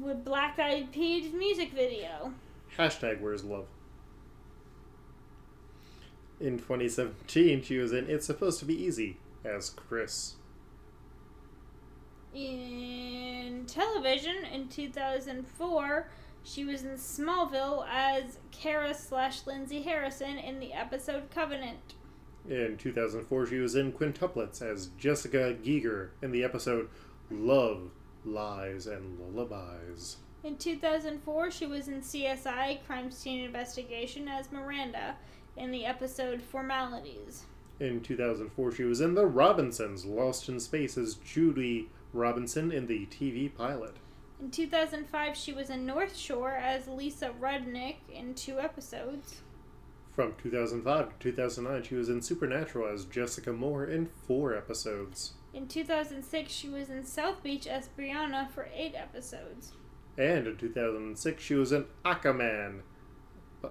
with 0.00 0.24
Black 0.24 0.58
Eyed 0.58 0.92
Peas 0.92 1.32
music 1.32 1.72
video. 1.72 2.34
Hashtag 2.76 3.20
Where's 3.20 3.44
Love. 3.44 3.66
In 6.38 6.58
2017, 6.58 7.62
she 7.62 7.78
was 7.78 7.92
in 7.92 8.08
It's 8.08 8.26
Supposed 8.26 8.58
to 8.60 8.64
Be 8.64 8.74
Easy 8.74 9.16
as 9.44 9.70
Chris. 9.70 10.34
In 12.34 13.64
television, 13.66 14.44
in 14.52 14.68
2004, 14.68 16.08
she 16.44 16.64
was 16.64 16.84
in 16.84 16.92
Smallville 16.92 17.86
as 17.90 18.38
Kara 18.52 18.94
slash 18.94 19.46
Lindsay 19.46 19.82
Harrison 19.82 20.38
in 20.38 20.60
the 20.60 20.72
episode 20.72 21.30
Covenant. 21.30 21.94
In 22.48 22.76
2004, 22.78 23.46
she 23.46 23.58
was 23.58 23.74
in 23.74 23.92
Quintuplets 23.92 24.62
as 24.62 24.90
Jessica 24.98 25.56
Giger 25.62 26.10
in 26.22 26.32
the 26.32 26.42
episode 26.42 26.88
Love, 27.30 27.90
Lies, 28.24 28.86
and 28.86 29.18
Lullabies. 29.18 30.16
In 30.42 30.56
2004, 30.56 31.50
she 31.50 31.66
was 31.66 31.86
in 31.88 32.00
CSI 32.00 32.78
Crime 32.86 33.10
Scene 33.10 33.44
Investigation 33.44 34.26
as 34.26 34.50
Miranda 34.50 35.16
in 35.56 35.70
the 35.70 35.84
episode 35.84 36.40
Formalities. 36.40 37.44
In 37.78 38.00
2004, 38.00 38.72
she 38.72 38.84
was 38.84 39.00
in 39.00 39.14
The 39.14 39.26
Robinsons, 39.26 40.04
Lost 40.04 40.48
in 40.48 40.60
Space 40.60 40.96
as 40.96 41.14
Judy 41.16 41.88
Robinson 42.12 42.72
in 42.72 42.86
the 42.86 43.06
TV 43.06 43.54
pilot. 43.54 43.96
In 44.40 44.50
2005, 44.50 45.36
she 45.36 45.52
was 45.52 45.68
in 45.68 45.84
North 45.84 46.16
Shore 46.16 46.52
as 46.52 46.88
Lisa 46.88 47.30
Rudnick 47.40 47.96
in 48.12 48.34
two 48.34 48.58
episodes. 48.58 49.42
From 50.12 50.34
2005 50.42 51.08
to 51.08 51.14
2009, 51.18 51.82
she 51.84 51.94
was 51.94 52.08
in 52.08 52.20
Supernatural 52.20 52.92
as 52.92 53.04
Jessica 53.04 53.52
Moore 53.52 53.84
in 53.84 54.08
four 54.26 54.54
episodes. 54.56 55.34
In 55.54 55.68
2006, 55.68 56.52
she 56.52 56.68
was 56.68 56.90
in 56.90 57.04
South 57.04 57.42
Beach 57.42 57.66
as 57.66 57.88
Brianna 57.88 58.50
for 58.50 58.68
eight 58.74 58.94
episodes. 58.94 59.72
And 60.18 60.46
in 60.46 60.56
2006, 60.56 61.42
she 61.42 61.54
was 61.54 61.72
in 61.72 61.86
Aquaman 62.04 62.80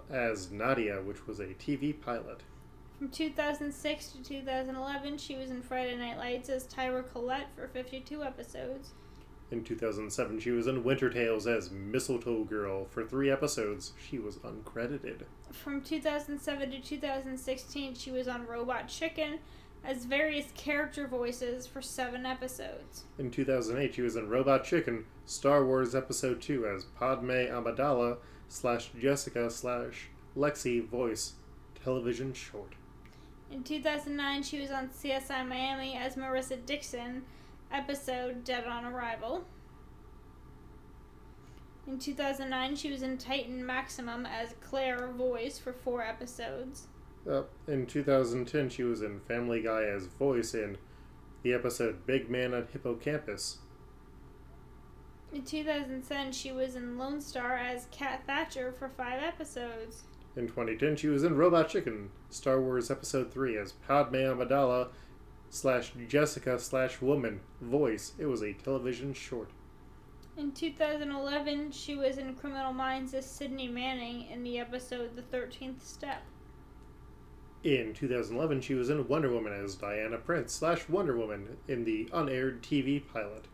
as 0.09 0.51
Nadia, 0.51 1.01
which 1.01 1.27
was 1.27 1.39
a 1.39 1.47
TV 1.47 1.99
pilot. 1.99 2.41
From 2.97 3.09
2006 3.09 4.11
to 4.11 4.23
2011, 4.23 5.17
she 5.17 5.35
was 5.35 5.51
in 5.51 5.61
Friday 5.61 5.95
Night 5.97 6.17
Lights 6.17 6.49
as 6.49 6.65
Tyra 6.67 7.09
Collette 7.11 7.47
for 7.55 7.67
52 7.67 8.23
episodes. 8.23 8.91
In 9.51 9.63
2007, 9.63 10.39
she 10.39 10.51
was 10.51 10.67
in 10.67 10.83
Winter 10.83 11.09
Tales 11.09 11.47
as 11.47 11.71
Mistletoe 11.71 12.43
Girl 12.43 12.85
for 12.85 13.03
three 13.03 13.31
episodes. 13.31 13.93
She 14.07 14.19
was 14.19 14.37
uncredited. 14.37 15.23
From 15.51 15.81
2007 15.81 16.69
to 16.71 16.79
2016, 16.79 17.95
she 17.95 18.11
was 18.11 18.27
on 18.27 18.45
Robot 18.45 18.87
Chicken 18.87 19.39
as 19.83 20.05
various 20.05 20.51
character 20.55 21.07
voices 21.07 21.65
for 21.65 21.81
seven 21.81 22.25
episodes. 22.25 23.05
In 23.17 23.31
2008, 23.31 23.95
she 23.95 24.01
was 24.01 24.15
in 24.15 24.29
Robot 24.29 24.63
Chicken, 24.63 25.05
Star 25.25 25.65
Wars 25.65 25.95
Episode 25.95 26.41
2 26.41 26.67
as 26.67 26.83
Padme 26.83 27.47
Amidala 27.47 28.17
slash 28.47 28.91
Jessica 28.99 29.49
slash 29.49 30.09
Lexi 30.37 30.85
voice 30.87 31.33
television 31.83 32.33
short. 32.33 32.73
In 33.51 33.63
2009, 33.63 34.43
she 34.43 34.61
was 34.61 34.69
on 34.69 34.89
CSI 34.89 35.47
Miami 35.47 35.95
as 35.95 36.15
Marissa 36.15 36.63
Dixon, 36.65 37.23
episode 37.71 38.43
Dead 38.43 38.65
on 38.65 38.85
Arrival. 38.85 39.45
In 41.87 41.97
2009, 41.97 42.75
she 42.75 42.91
was 42.91 43.01
in 43.01 43.17
Titan 43.17 43.65
Maximum 43.65 44.25
as 44.25 44.53
Claire 44.61 45.07
Voice 45.07 45.57
for 45.57 45.73
four 45.73 46.03
episodes. 46.03 46.87
Uh, 47.29 47.43
in 47.67 47.85
2010, 47.85 48.69
she 48.69 48.83
was 48.83 49.01
in 49.01 49.19
Family 49.21 49.61
Guy 49.61 49.83
as 49.83 50.05
voice 50.05 50.53
in 50.53 50.77
the 51.43 51.53
episode 51.53 52.05
Big 52.05 52.29
Man 52.29 52.53
on 52.53 52.67
Hippocampus. 52.71 53.59
In 55.31 55.43
2010, 55.43 56.31
she 56.31 56.51
was 56.51 56.75
in 56.75 56.97
Lone 56.97 57.21
Star 57.21 57.55
as 57.55 57.87
Kat 57.91 58.23
Thatcher 58.25 58.71
for 58.71 58.89
five 58.89 59.21
episodes. 59.21 60.03
In 60.35 60.47
2010, 60.47 60.95
she 60.95 61.07
was 61.07 61.23
in 61.23 61.35
Robot 61.35 61.69
Chicken, 61.69 62.09
Star 62.29 62.61
Wars 62.61 62.89
Episode 62.89 63.31
3 63.31 63.57
as 63.57 63.73
Padme 63.73 64.15
Amidala 64.15 64.89
slash 65.49 65.91
Jessica 66.07 66.59
slash 66.59 67.01
Woman 67.01 67.41
voice. 67.61 68.13
It 68.17 68.25
was 68.25 68.41
a 68.41 68.53
television 68.53 69.13
short. 69.13 69.49
In 70.37 70.51
2011, 70.51 71.71
she 71.71 71.95
was 71.95 72.17
in 72.17 72.35
Criminal 72.35 72.71
Minds 72.71 73.13
as 73.13 73.25
Sydney 73.25 73.67
Manning 73.67 74.27
in 74.29 74.43
the 74.43 74.57
episode 74.57 75.15
The 75.15 75.37
13th 75.37 75.81
Step. 75.81 76.23
In 77.63 77.93
2011, 77.93 78.61
she 78.61 78.73
was 78.73 78.89
in 78.89 79.05
Wonder 79.09 79.29
Woman 79.29 79.51
as 79.51 79.75
Diana 79.75 80.17
Prince 80.17 80.53
slash 80.53 80.87
Wonder 80.87 81.17
Woman 81.17 81.57
in 81.67 81.83
the 81.83 82.07
unaired 82.13 82.63
TV 82.63 83.05
pilot. 83.05 83.45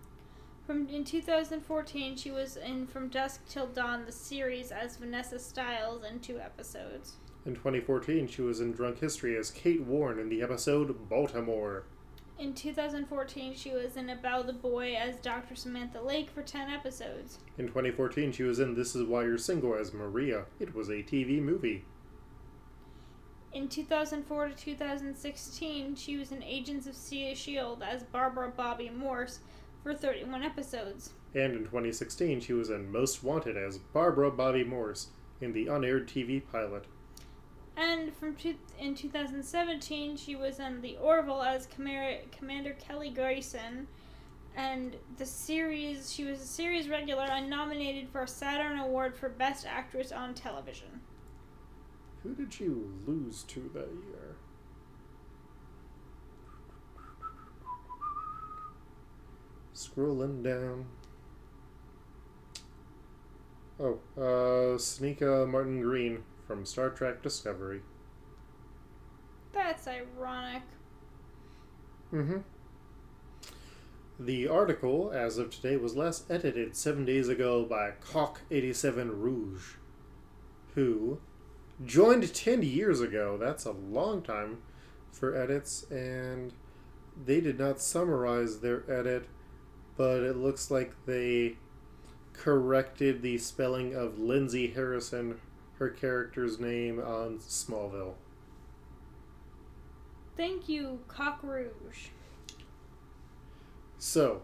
From 0.68 0.88
in 0.90 1.04
2014, 1.04 2.16
she 2.16 2.30
was 2.30 2.58
in 2.58 2.86
From 2.86 3.10
Dusk 3.10 3.42
Till 3.48 3.68
Dawn, 3.68 4.06
the 4.06 4.12
series, 4.12 4.72
as 4.72 4.98
Vanessa 4.98 5.40
Stiles 5.40 6.04
in 6.04 6.20
two 6.20 6.40
episodes. 6.40 7.18
In 7.46 7.54
2014, 7.54 8.28
she 8.28 8.42
was 8.42 8.60
in 8.60 8.72
Drunk 8.72 9.00
History 9.00 9.38
as 9.38 9.52
Kate 9.52 9.84
Warren 9.84 10.18
in 10.18 10.30
the 10.30 10.42
episode 10.42 11.08
Baltimore. 11.08 11.84
In 12.40 12.56
2014, 12.56 13.56
she 13.56 13.72
was 13.72 13.96
in 13.96 14.10
About 14.10 14.48
the 14.48 14.54
Boy 14.54 14.96
as 14.96 15.18
Dr. 15.18 15.56
Samantha 15.56 16.02
Lake 16.02 16.32
for 16.32 16.42
10 16.42 16.72
episodes. 16.72 17.38
In 17.60 17.68
2014, 17.68 18.32
she 18.32 18.42
was 18.42 18.60
in 18.60 18.74
This 18.74 18.96
Is 18.96 19.04
Why 19.04 19.26
You're 19.26 19.38
Single 19.38 19.76
as 19.76 19.94
Maria. 19.94 20.46
It 20.60 20.74
was 20.74 20.90
a 20.90 21.04
TV 21.04 21.40
movie. 21.40 21.86
In 23.54 23.70
2004 23.70 24.50
to 24.50 24.56
2016, 24.56 25.96
she 25.96 26.18
was 26.18 26.32
in 26.32 26.42
Agents 26.42 26.88
of 26.88 26.96
S.H.I.E.L.D. 26.96 27.86
as 27.86 28.04
Barbara 28.04 28.52
Bobbi 28.52 28.94
Morse 28.94 29.40
for 29.84 29.94
31 29.94 30.42
episodes. 30.42 31.12
And 31.36 31.54
in 31.54 31.66
2016, 31.66 32.42
she 32.42 32.54
was 32.54 32.72
in 32.72 32.92
Most 32.92 33.24
Wanted 33.24 33.56
as 33.56 33.78
Barbara 33.78 34.32
Bobbi 34.32 34.66
Morse 34.66 35.10
in 35.40 35.54
the 35.54 35.68
unaired 35.68 36.08
TV 36.08 36.42
pilot. 36.52 36.86
And 37.78 38.14
from 38.16 38.36
two, 38.36 38.56
in 38.80 38.96
2017, 38.96 40.16
she 40.16 40.36
was 40.36 40.60
in 40.60 40.82
The 40.82 40.98
Orville 40.98 41.44
as 41.44 41.66
Commander, 41.66 42.22
Commander 42.32 42.76
Kelly 42.80 43.10
Grayson, 43.10 43.88
and 44.56 44.96
the 45.18 45.26
series 45.26 46.14
she 46.14 46.24
was 46.24 46.42
a 46.42 46.46
series 46.46 46.88
regular 46.88 47.24
and 47.24 47.50
nominated 47.50 48.08
for 48.10 48.24
a 48.24 48.28
Saturn 48.28 48.80
Award 48.80 49.18
for 49.18 49.28
Best 49.28 49.66
Actress 49.66 50.14
on 50.14 50.34
Television. 50.34 51.02
Who 52.24 52.34
did 52.34 52.54
she 52.54 52.70
lose 53.06 53.44
to 53.44 53.70
that 53.74 53.90
year? 53.90 54.36
Scrolling 59.74 60.42
down. 60.42 60.86
Oh, 63.78 64.00
uh, 64.18 65.46
Martin 65.46 65.82
Green 65.82 66.24
from 66.48 66.66
Star 66.66 66.90
Trek 66.90 67.22
Discovery. 67.22 67.82
That's 69.54 69.88
ironic. 69.88 70.64
Mm-hmm. 72.14 72.38
The 74.20 74.48
article, 74.48 75.12
as 75.14 75.38
of 75.38 75.50
today, 75.50 75.76
was 75.76 75.96
last 75.96 76.30
edited 76.30 76.76
seven 76.76 77.04
days 77.04 77.28
ago 77.28 77.66
by 77.66 77.92
Cock87 78.02 79.12
Rouge, 79.14 79.74
who 80.74 81.20
joined 81.84 82.34
10 82.34 82.64
years 82.64 83.02
ago. 83.02 83.38
That's 83.38 83.66
a 83.66 83.72
long 83.72 84.22
time 84.22 84.60
for 85.12 85.36
edits, 85.36 85.84
and 85.92 86.54
they 87.26 87.42
did 87.42 87.60
not 87.60 87.82
summarize 87.82 88.60
their 88.60 88.90
edit, 88.90 89.28
but 89.98 90.24
it 90.24 90.38
looks 90.38 90.72
like 90.72 90.94
they 91.06 91.58
corrected 92.34 93.22
the 93.22 93.38
spelling 93.38 93.94
of 93.94 94.20
Lindsay 94.20 94.68
Harrison, 94.68 95.40
her 95.80 95.90
character's 95.90 96.60
name, 96.60 97.00
on 97.00 97.40
Smallville. 97.40 98.14
Thank 100.38 100.68
you, 100.68 101.00
Cock 101.08 101.40
Rouge. 101.44 102.10
So, 103.98 104.42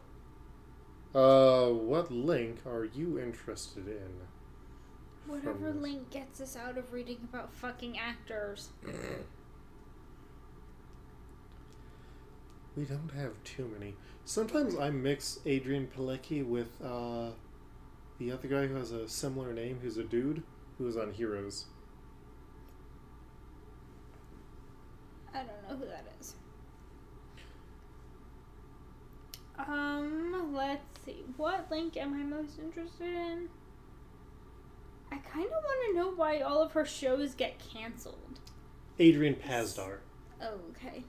uh, 1.14 1.68
what 1.68 2.12
link 2.12 2.60
are 2.66 2.86
you 2.86 3.20
interested 3.20 3.88
in? 3.88 4.12
Whatever 5.28 5.72
link 5.72 6.10
gets 6.10 6.42
us 6.42 6.56
out 6.56 6.78
of 6.78 6.94
reading 6.94 7.20
about 7.24 7.54
fucking 7.54 7.98
actors. 7.98 8.70
We 12.76 12.86
don't 12.86 13.12
have 13.18 13.34
too 13.44 13.70
many. 13.78 13.96
Sometimes 14.24 14.78
I 14.78 14.92
mix 14.92 15.40
Adrian 15.46 15.88
Palicki 15.88 16.46
with 16.46 16.82
uh, 16.82 17.32
the 18.18 18.32
other 18.32 18.48
guy 18.48 18.68
who 18.68 18.76
has 18.76 18.92
a 18.94 19.10
similar 19.10 19.52
name, 19.52 19.80
who's 19.82 19.98
a 19.98 20.04
dude, 20.04 20.42
who 20.82 20.88
was 20.88 20.98
on 20.98 21.12
Heroes. 21.12 21.66
I 25.32 25.44
don't 25.44 25.70
know 25.70 25.78
who 25.78 25.86
that 25.86 26.08
is. 26.20 26.34
Um, 29.60 30.54
let's 30.56 30.82
see. 31.06 31.24
What 31.38 31.68
link 31.70 31.96
am 31.98 32.16
I 32.16 32.24
most 32.24 32.58
interested 32.58 33.08
in? 33.14 33.48
I 35.12 35.18
kind 35.18 35.46
of 35.46 35.52
want 35.52 35.92
to 35.92 35.96
know 35.96 36.12
why 36.16 36.40
all 36.40 36.64
of 36.64 36.72
her 36.72 36.86
shows 36.86 37.36
get 37.36 37.60
canceled. 37.60 38.40
Adrian 38.98 39.36
Pasdar, 39.36 40.00
Oh, 40.42 40.56
okay. 40.72 41.04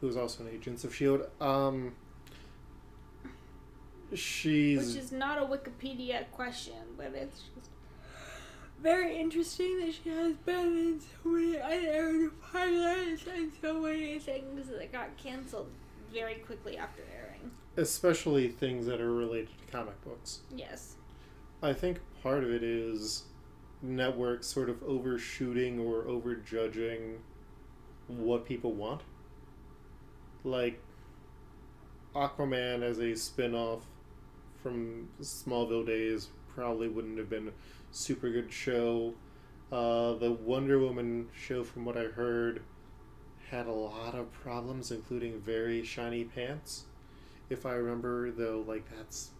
who 0.00 0.08
is 0.08 0.16
also 0.16 0.42
an 0.42 0.50
Agents 0.52 0.82
of 0.82 0.90
S.H.I.E.L.D. 0.90 1.24
Um, 1.40 1.92
she's. 4.14 4.94
Which 4.94 4.96
is 5.04 5.12
not 5.12 5.38
a 5.38 5.46
Wikipedia 5.46 6.30
question, 6.32 6.74
but 6.96 7.12
it's 7.14 7.42
just 7.54 7.70
very 8.82 9.18
interesting 9.18 9.80
that 9.80 9.92
she 9.92 10.08
has 10.10 10.34
been 10.36 10.76
in 10.78 11.00
so 11.00 11.28
many 11.28 12.28
pilots 12.52 13.24
and 13.32 13.52
so 13.60 13.80
many 13.80 14.18
things 14.18 14.68
that 14.68 14.90
got 14.90 15.16
canceled 15.16 15.68
very 16.12 16.36
quickly 16.36 16.76
after 16.78 17.02
airing. 17.14 17.50
especially 17.76 18.48
things 18.48 18.86
that 18.86 19.00
are 19.00 19.12
related 19.12 19.48
to 19.58 19.72
comic 19.72 20.02
books. 20.04 20.40
Yes. 20.54 20.96
I 21.62 21.72
think 21.72 22.00
part 22.22 22.42
of 22.44 22.50
it 22.50 22.62
is 22.62 23.24
networks 23.82 24.46
sort 24.46 24.68
of 24.68 24.82
overshooting 24.82 25.78
or 25.78 26.04
overjudging 26.04 27.16
what 28.08 28.44
people 28.46 28.72
want. 28.72 29.02
Like 30.44 30.80
Aquaman 32.14 32.82
as 32.82 32.98
a 32.98 33.14
spin-off 33.14 33.84
from 34.62 35.08
Smallville 35.20 35.86
days 35.86 36.28
probably 36.54 36.88
wouldn't 36.88 37.18
have 37.18 37.30
been 37.30 37.48
a 37.48 37.52
super 37.92 38.30
good 38.30 38.52
show. 38.52 39.14
Uh, 39.72 40.14
the 40.14 40.32
Wonder 40.32 40.78
Woman 40.78 41.28
show, 41.32 41.62
from 41.64 41.84
what 41.84 41.96
I 41.96 42.04
heard, 42.04 42.62
had 43.50 43.66
a 43.66 43.72
lot 43.72 44.14
of 44.14 44.32
problems, 44.32 44.90
including 44.90 45.40
very 45.40 45.84
shiny 45.84 46.24
pants. 46.24 46.84
If 47.48 47.66
I 47.66 47.72
remember, 47.72 48.30
though, 48.30 48.64
like 48.66 48.84
that's 48.96 49.30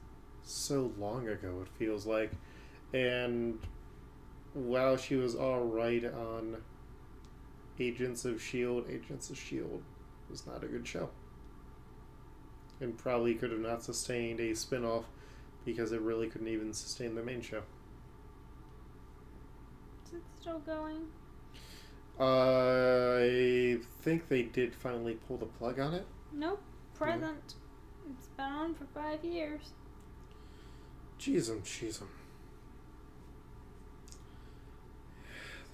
so 0.42 0.92
long 0.98 1.28
ago, 1.28 1.62
it 1.62 1.68
feels 1.78 2.06
like. 2.06 2.32
And 2.92 3.58
while 4.54 4.96
she 4.96 5.16
was 5.16 5.36
alright 5.36 6.04
on 6.04 6.56
Agents 7.78 8.24
of 8.24 8.36
S.H.I.E.L.D., 8.36 8.92
Agents 8.92 9.30
of 9.30 9.36
S.H.I.E.L.D. 9.36 9.82
was 10.28 10.46
not 10.46 10.64
a 10.64 10.66
good 10.66 10.86
show. 10.86 11.10
And 12.80 12.96
probably 12.96 13.34
could 13.34 13.50
have 13.50 13.60
not 13.60 13.82
sustained 13.82 14.40
a 14.40 14.54
spin 14.54 14.84
off 14.84 15.04
because 15.64 15.92
it 15.92 16.00
really 16.00 16.28
couldn't 16.28 16.48
even 16.48 16.72
sustain 16.72 17.14
the 17.14 17.22
main 17.22 17.42
show. 17.42 17.62
Is 20.06 20.14
it 20.14 20.22
still 20.40 20.60
going? 20.60 21.08
I 22.18 23.78
think 24.02 24.28
they 24.28 24.42
did 24.42 24.74
finally 24.74 25.18
pull 25.26 25.36
the 25.36 25.46
plug 25.46 25.78
on 25.78 25.94
it. 25.94 26.06
Nope. 26.32 26.62
Present. 26.94 27.54
It's 28.10 28.28
been 28.28 28.46
on 28.46 28.74
for 28.74 28.86
five 28.94 29.24
years. 29.24 29.72
Jeez, 31.18 31.50
um, 31.50 31.60
jeez, 31.62 32.00
um. 32.02 32.08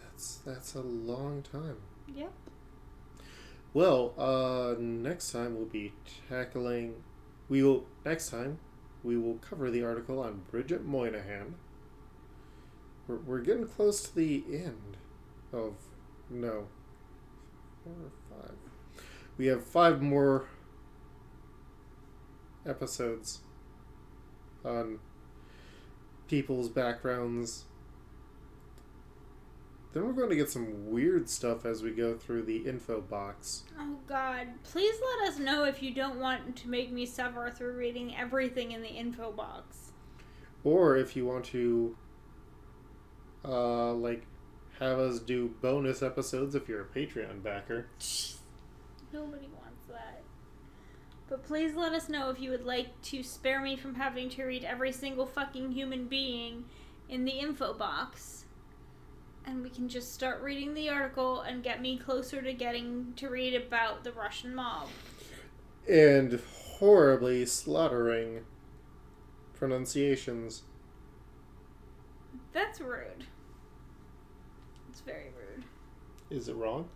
That's 0.02 0.36
that's 0.36 0.74
a 0.74 0.82
long 0.82 1.42
time. 1.42 1.76
Yep. 2.14 2.32
Well, 3.76 4.14
uh, 4.16 4.74
next 4.80 5.32
time 5.32 5.54
we'll 5.54 5.66
be 5.66 5.92
tackling. 6.30 6.94
We 7.50 7.62
will 7.62 7.84
next 8.06 8.30
time 8.30 8.58
we 9.04 9.18
will 9.18 9.34
cover 9.34 9.70
the 9.70 9.84
article 9.84 10.18
on 10.18 10.44
Bridget 10.50 10.88
Moynahan. 10.88 11.52
We're 13.06 13.18
we're 13.18 13.40
getting 13.42 13.66
close 13.66 14.00
to 14.04 14.14
the 14.14 14.42
end 14.48 14.96
of 15.52 15.74
no 16.30 16.68
four 17.84 17.92
or 17.92 18.12
five. 18.30 18.56
We 19.36 19.48
have 19.48 19.62
five 19.62 20.00
more 20.00 20.46
episodes 22.64 23.40
on 24.64 25.00
people's 26.28 26.70
backgrounds. 26.70 27.66
Then 29.96 30.04
we're 30.04 30.12
going 30.12 30.28
to 30.28 30.36
get 30.36 30.50
some 30.50 30.90
weird 30.90 31.26
stuff 31.26 31.64
as 31.64 31.82
we 31.82 31.90
go 31.90 32.18
through 32.18 32.42
the 32.42 32.58
info 32.58 33.00
box. 33.00 33.64
Oh 33.80 33.96
God! 34.06 34.46
Please 34.62 34.94
let 35.00 35.30
us 35.30 35.38
know 35.38 35.64
if 35.64 35.82
you 35.82 35.94
don't 35.94 36.20
want 36.20 36.54
to 36.54 36.68
make 36.68 36.92
me 36.92 37.06
suffer 37.06 37.50
through 37.50 37.78
reading 37.78 38.14
everything 38.14 38.72
in 38.72 38.82
the 38.82 38.90
info 38.90 39.32
box. 39.32 39.92
Or 40.64 40.98
if 40.98 41.16
you 41.16 41.24
want 41.24 41.46
to, 41.46 41.96
uh, 43.42 43.94
like, 43.94 44.26
have 44.80 44.98
us 44.98 45.18
do 45.18 45.54
bonus 45.62 46.02
episodes 46.02 46.54
if 46.54 46.68
you're 46.68 46.82
a 46.82 46.84
Patreon 46.84 47.42
backer. 47.42 47.86
Nobody 49.14 49.48
wants 49.48 49.86
that. 49.88 50.22
But 51.26 51.42
please 51.42 51.74
let 51.74 51.94
us 51.94 52.10
know 52.10 52.28
if 52.28 52.38
you 52.38 52.50
would 52.50 52.66
like 52.66 53.00
to 53.04 53.22
spare 53.22 53.62
me 53.62 53.76
from 53.76 53.94
having 53.94 54.28
to 54.28 54.44
read 54.44 54.62
every 54.62 54.92
single 54.92 55.24
fucking 55.24 55.72
human 55.72 56.06
being 56.06 56.66
in 57.08 57.24
the 57.24 57.38
info 57.38 57.72
box. 57.72 58.42
And 59.46 59.62
we 59.62 59.70
can 59.70 59.88
just 59.88 60.12
start 60.12 60.42
reading 60.42 60.74
the 60.74 60.88
article 60.88 61.42
and 61.42 61.62
get 61.62 61.80
me 61.80 61.96
closer 61.96 62.42
to 62.42 62.52
getting 62.52 63.12
to 63.16 63.28
read 63.28 63.54
about 63.54 64.02
the 64.02 64.12
Russian 64.12 64.54
mob. 64.54 64.88
And 65.88 66.40
horribly 66.78 67.46
slaughtering 67.46 68.44
pronunciations. 69.54 70.62
That's 72.52 72.80
rude. 72.80 73.24
It's 74.90 75.00
very 75.00 75.30
rude. 75.36 75.64
Is 76.28 76.48
it 76.48 76.56
wrong? 76.56 76.88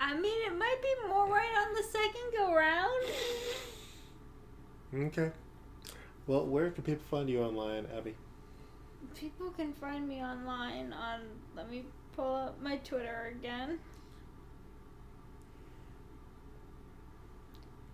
I 0.00 0.14
mean, 0.18 0.46
it 0.46 0.58
might 0.58 0.78
be 0.82 1.08
more 1.08 1.28
right 1.28 1.64
on 1.64 1.74
the 1.74 1.82
second 1.84 2.32
go 2.36 2.54
round. 2.54 3.04
Okay. 4.94 5.30
Well, 6.26 6.44
where 6.46 6.70
can 6.70 6.82
people 6.82 7.04
find 7.08 7.30
you 7.30 7.40
online, 7.40 7.86
Abby? 7.96 8.16
People 9.14 9.50
can 9.50 9.72
find 9.74 10.08
me 10.08 10.22
online 10.22 10.92
on. 10.92 11.20
Let 11.56 11.70
me 11.70 11.84
pull 12.16 12.34
up 12.34 12.60
my 12.60 12.76
Twitter 12.76 13.34
again. 13.36 13.78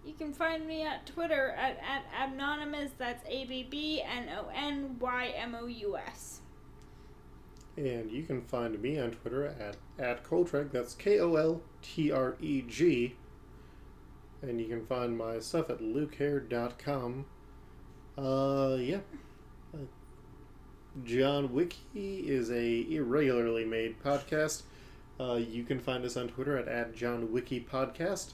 You 0.04 0.14
can 0.14 0.32
find 0.32 0.66
me 0.66 0.86
at 0.86 1.06
Twitter 1.06 1.50
at, 1.50 1.78
at 1.78 2.06
Abbnonymous. 2.18 2.92
That's 2.96 3.22
A 3.28 3.44
B 3.44 3.66
B 3.68 4.02
N 4.02 4.28
O 4.30 4.48
N 4.54 4.96
Y 4.98 5.34
M 5.36 5.54
O 5.54 5.66
U 5.66 5.96
S. 5.98 6.40
And 7.76 8.10
you 8.10 8.22
can 8.22 8.42
find 8.42 8.80
me 8.80 8.98
on 8.98 9.10
Twitter 9.10 9.46
at, 9.46 9.76
at 9.98 10.24
Koltreg. 10.24 10.72
That's 10.72 10.94
K 10.94 11.20
O 11.20 11.34
L 11.34 11.60
T 11.82 12.10
R 12.10 12.36
E 12.40 12.62
G. 12.62 13.16
And 14.40 14.60
you 14.60 14.66
can 14.66 14.86
find 14.86 15.16
my 15.16 15.40
stuff 15.40 15.68
at 15.68 15.80
lukehair.com. 15.80 17.26
Uh, 18.16 18.76
yeah. 18.80 19.00
John 21.04 21.52
Wiki 21.52 22.24
is 22.26 22.50
a 22.50 22.86
irregularly 22.90 23.64
made 23.64 24.02
podcast. 24.02 24.62
Uh, 25.20 25.34
you 25.34 25.64
can 25.64 25.80
find 25.80 26.04
us 26.04 26.16
on 26.16 26.28
Twitter 26.28 26.56
at, 26.56 26.68
at 26.68 26.94
John 26.94 27.32
Wiki 27.32 27.60
Podcast 27.60 28.32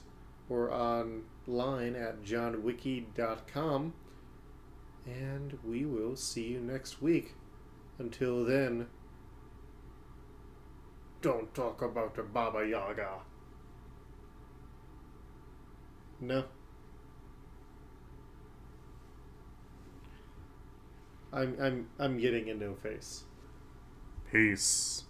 or 0.49 0.71
online 0.71 1.95
at 1.95 2.23
johnwiki.com. 2.23 3.93
And 5.05 5.57
we 5.63 5.85
will 5.85 6.15
see 6.15 6.47
you 6.47 6.59
next 6.59 7.01
week. 7.01 7.33
Until 7.97 8.43
then, 8.43 8.87
don't 11.21 11.53
talk 11.53 11.81
about 11.81 12.15
the 12.15 12.23
Baba 12.23 12.67
Yaga. 12.67 13.19
No. 16.19 16.45
I'm 21.35 21.57
I'm 21.61 21.87
I'm 21.99 22.17
getting 22.17 22.49
a 22.49 22.55
no 22.55 22.75
face. 22.75 23.23
Peace. 24.31 25.03